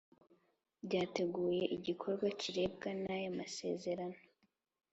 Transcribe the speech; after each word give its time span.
byateguye 0.85 1.63
igikorwa 1.75 2.27
kirebwa 2.39 2.89
n 3.01 3.03
ayo 3.15 3.29
masezerano 3.39 4.19